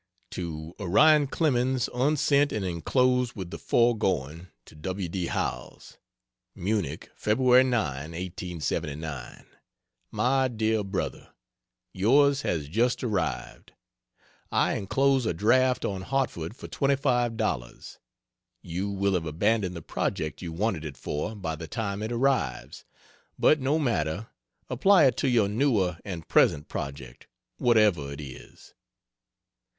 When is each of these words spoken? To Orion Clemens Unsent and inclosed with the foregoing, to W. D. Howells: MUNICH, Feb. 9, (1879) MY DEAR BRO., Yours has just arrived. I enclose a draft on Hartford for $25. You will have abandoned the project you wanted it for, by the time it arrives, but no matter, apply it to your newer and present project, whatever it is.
To 0.31 0.73
Orion 0.79 1.27
Clemens 1.27 1.87
Unsent 1.93 2.51
and 2.51 2.65
inclosed 2.65 3.35
with 3.35 3.51
the 3.51 3.59
foregoing, 3.59 4.47
to 4.65 4.73
W. 4.73 5.07
D. 5.07 5.27
Howells: 5.27 5.99
MUNICH, 6.55 7.01
Feb. 7.15 7.37
9, 7.39 7.69
(1879) 7.69 9.45
MY 10.09 10.47
DEAR 10.47 10.83
BRO., 10.83 11.27
Yours 11.93 12.41
has 12.41 12.67
just 12.67 13.03
arrived. 13.03 13.73
I 14.51 14.73
enclose 14.73 15.27
a 15.27 15.35
draft 15.35 15.85
on 15.85 16.01
Hartford 16.01 16.55
for 16.55 16.67
$25. 16.67 17.99
You 18.63 18.89
will 18.89 19.13
have 19.13 19.27
abandoned 19.27 19.75
the 19.75 19.83
project 19.83 20.41
you 20.41 20.51
wanted 20.51 20.83
it 20.83 20.97
for, 20.97 21.35
by 21.35 21.55
the 21.55 21.67
time 21.67 22.01
it 22.01 22.11
arrives, 22.11 22.85
but 23.37 23.59
no 23.59 23.77
matter, 23.77 24.29
apply 24.67 25.05
it 25.05 25.17
to 25.17 25.29
your 25.29 25.47
newer 25.47 25.99
and 26.03 26.27
present 26.27 26.67
project, 26.67 27.27
whatever 27.59 28.11
it 28.11 28.19
is. 28.19 28.73